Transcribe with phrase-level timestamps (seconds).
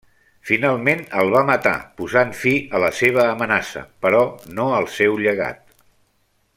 [0.49, 4.23] Finalment el va matar posant fi a la seva amenaça, però
[4.57, 5.63] no al seu llegat.